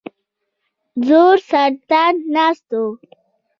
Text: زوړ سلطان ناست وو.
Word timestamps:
زوړ 1.05 1.35
سلطان 1.49 2.13
ناست 2.35 2.67
وو. 2.75 2.85